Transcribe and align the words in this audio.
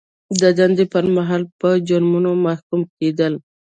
د 0.41 0.43
دندې 0.57 0.85
پر 0.93 1.05
مهال 1.15 1.43
په 1.59 1.69
جرمونو 1.87 2.31
محکوم 2.45 2.81
کیدل. 2.97 3.33